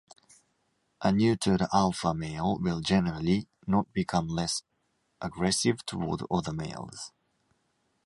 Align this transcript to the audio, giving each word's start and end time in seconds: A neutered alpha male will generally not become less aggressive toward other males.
A 1.03 1.09
neutered 1.11 1.67
alpha 1.71 2.11
male 2.15 2.57
will 2.57 2.79
generally 2.79 3.47
not 3.67 3.93
become 3.93 4.27
less 4.29 4.63
aggressive 5.21 5.85
toward 5.85 6.23
other 6.31 6.53
males. 6.53 7.11